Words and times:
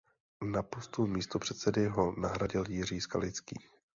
Na 0.43 0.63
postu 0.63 1.07
místopředsedy 1.07 1.85
ho 1.87 2.15
nahradil 2.17 2.63
Jiří 2.69 3.01
Skalický. 3.01 3.55